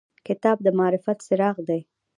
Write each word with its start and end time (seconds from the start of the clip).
کتاب 0.27 0.57
د 0.65 0.67
معرفت 0.79 1.17
څراغ 1.27 1.55
دی. 1.67 1.81